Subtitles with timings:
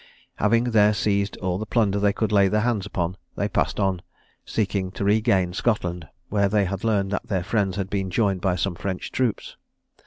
[0.37, 4.01] Having there seized all the plunder they could lay their hands upon, they passed on,
[4.43, 8.55] seeking to regain Scotland, where they had learned that their friends had been joined by
[8.55, 9.57] some French troops.